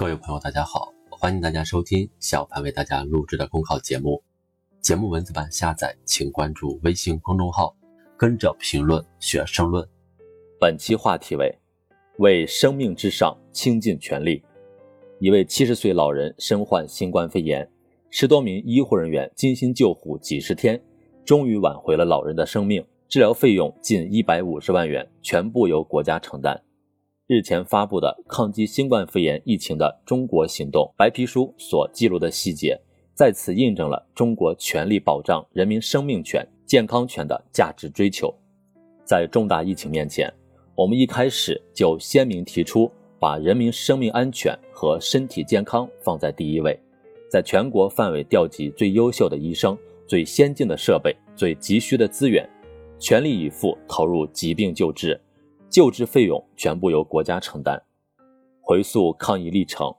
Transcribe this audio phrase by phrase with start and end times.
[0.00, 4.22] 各位朋友，大家好，欢迎大家收听小潘为大家录制的公考节目。
[4.80, 7.76] 节目文字版下载，请关注微信公众号，
[8.16, 9.86] 跟着评论学申论。
[10.58, 11.54] 本期话题为
[12.16, 14.42] “为生命至上倾尽全力”。
[15.20, 17.70] 一位七十岁老人身患新冠肺炎，
[18.08, 20.82] 十多名医护人员精心救护几十天，
[21.26, 22.82] 终于挽回了老人的生命。
[23.06, 26.58] 治疗费用近一百五十万元，全部由国家承担。
[27.32, 32.76] 日前发布的抗击新冠肺炎疫情的中国行动白皮书所记录的细节，
[33.14, 38.34] 再次印证了中国全力保障人民生命权、健康权的价值追求。
[39.04, 40.28] 在重大疫情面前，
[40.74, 42.90] 我们一开始就鲜明提出
[43.20, 46.76] 把人民生命安全和身体健康放在第一位，
[47.30, 52.44] 在全国范围调集最优秀的医生、最先进的设备、最急需的资源，
[52.98, 55.20] 全力以赴投入疾病救治。
[55.70, 57.80] 救治费用全部由国家承担。
[58.60, 59.94] 回溯抗疫历程，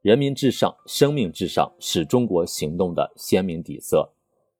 [0.00, 4.08] 人民至上、生命至上是中国行动的鲜明底色。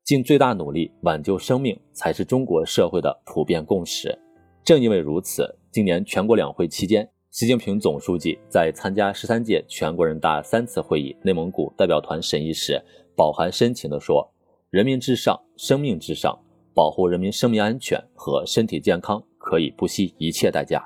[0.02, 4.18] 尽最大努力挽救生命，才是中国社会的普遍共识。
[4.64, 12.80] 正因为如此，今年全国两会期间，习近平总书记在参加十三届全国人大三次会议内蒙古代表团审议时，
[13.16, 14.28] 饱含深情地说
[14.70, 16.36] ：“人民至上，生命至上，
[16.74, 20.84] 保护人民生命安全和身体健康。”可以不惜一切代价，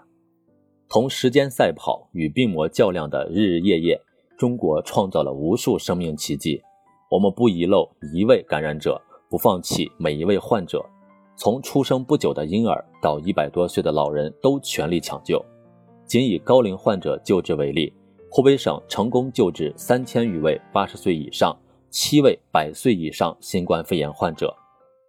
[0.86, 3.98] 同时间赛跑、与病魔较量的日日夜夜，
[4.36, 6.60] 中国创造了无数生命奇迹。
[7.10, 10.84] 我们不遗漏一位感染者，不放弃每一位患者。
[11.36, 15.42] 从出生不久的婴儿到一百多岁的老人，都全力抢救。
[16.04, 17.90] 仅以高龄患者救治为例，
[18.30, 21.58] 湖北省成功救治三千余位八十岁以上、
[21.88, 24.54] 七位百岁以上新冠肺炎患者。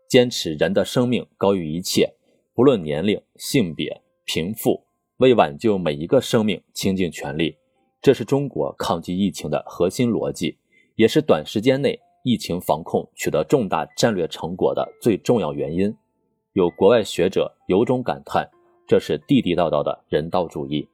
[0.08, 2.10] 坚持人的生命高于一切。
[2.62, 4.84] 不论年龄、性别、贫富，
[5.18, 7.58] 为挽救每一个生命倾尽全力，
[8.04, 10.60] 这是中国抗击疫情的核心逻辑，
[10.94, 15.92] 也是短时间内疫情防控取得重大战略成果的最重要原因。
[16.54, 18.48] 有国外学者由衷感叹，
[18.88, 20.88] 这是地地道道的人道主义。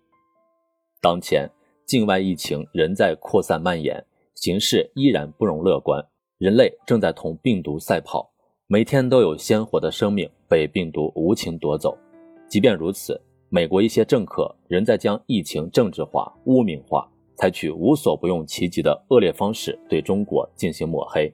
[1.02, 1.52] 当前
[1.86, 4.02] 境外疫情仍在扩散蔓延，
[4.36, 6.02] 形势依然不容乐观，
[6.38, 8.32] 人类正在同病毒赛跑。
[8.70, 11.98] 每天都有鲜活的生命被病毒无情夺走，
[12.50, 13.18] 即便如此，
[13.48, 21.34] 美国一些政客仍在将疫情政治化、污名化，采取无所不用其极的恶劣方式对中国进行抹黑。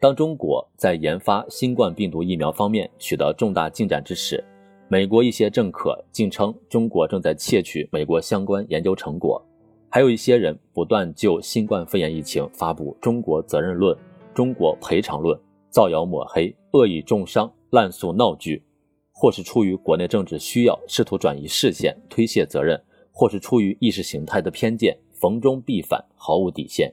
[0.00, 4.42] 当中国在研发新冠病毒疫苗方面取得重大进展之时，
[4.88, 9.40] 美国一些政客竟称中国正在窃取美国相关研究成果，
[9.88, 13.96] 还有一些人不断就新冠肺炎疫情发布“中国责任论
[14.34, 15.38] ”“中国赔偿论”。
[15.70, 18.62] 造谣抹黑、恶意重伤、滥诉闹剧，
[19.12, 22.78] 或是出于国内政治需要，试图转移视线、推卸责任；
[23.12, 26.92] 或是出于意识形态的偏见，逢中必反，毫无底线。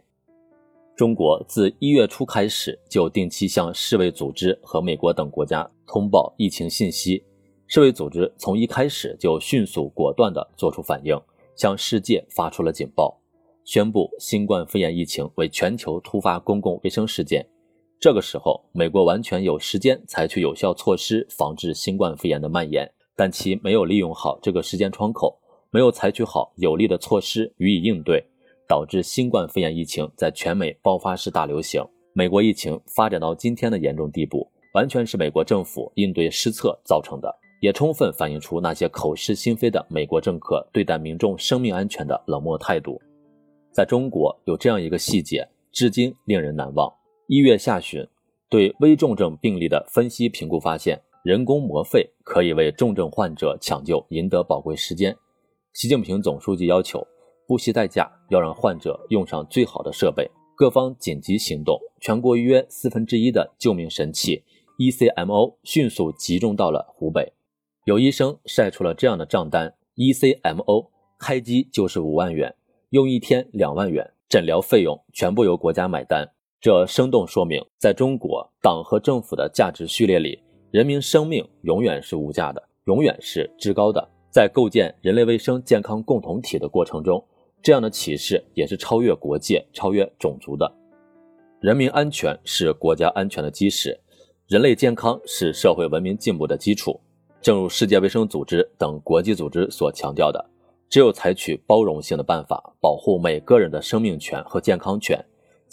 [0.96, 7.24] 中国自一月初开始就定期向世卫组织和美国等国家通报疫情信息，
[7.66, 11.20] 世卫组织从一开始就迅速果断地作出反应，
[11.56, 13.20] 向世界发出了警报，
[13.66, 17.44] 宣布新冠肺炎疫情为全球突发公共卫生事件。
[18.04, 25.40] 这个时候，美国完全有时间采取有效措施防治新冠肺炎的蔓延，但其没有利用好这个时间窗口，
[25.72, 28.22] 没有采取好有力的措施予以应对，
[28.68, 31.82] 导致新冠肺炎疫情在全美爆发式大流行。
[32.12, 43.02] 美国疫情发展到今天的严重地步，完全是美国政府应对失策造成的，也充分反映出那些口是心非的美国政客对待民众生命安全的冷漠态度。
[43.72, 46.94] 在中国，有这样一个细节，至今令人难忘。
[47.28, 48.06] 一月下旬，
[48.50, 55.16] 对危重症病例的分析评估发现，人工膜肺可以为重症患者抢救赢得宝贵时间。
[55.72, 57.08] 习近平总书记要求，
[57.48, 60.30] 不惜代价要让患者用上最好的设备。
[60.56, 64.44] 各方紧急行动，全国约四分之一的救命神器
[64.78, 67.32] ECMO 迅速集中到了湖北。
[67.86, 72.54] 有医生晒出了这样的账单：ECMO 开机就是五万元，
[72.90, 76.30] 用一天两万元，诊疗费用全部由国家买单。
[76.64, 84.02] 这生动说明，在中国党和政府的价值序列里，人民生命永远是无价的，永远是至高的。
[84.32, 87.22] 在构建人类卫生健康共同体的过程中，
[87.62, 90.74] 这样的启示也是超越国界、超越种族的。
[91.60, 94.00] 人民安全是国家安全的基石，
[94.48, 96.98] 人类健康是社会文明进步的基础。
[97.42, 100.50] 正如世界卫生组织等国际组织所强调的，
[100.90, 105.22] 只有采取包容性的办法，保护每个人的生命权和健康权。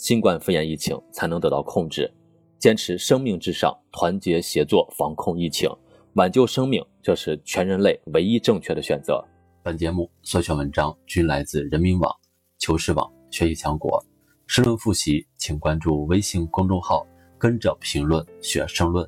[0.01, 2.11] 新冠肺炎疫情才能得到控制，
[2.57, 5.69] 坚持生命至上，团结协作防控疫情，
[6.13, 9.23] 挽救生命，这是全人类唯一正确的选择。
[9.61, 12.11] 本节目所选文章均来自人民网、
[12.57, 14.03] 求是网、学习强国。
[14.47, 17.05] 申论复习，请关注微信公众号
[17.37, 19.07] “跟着评论学申论”。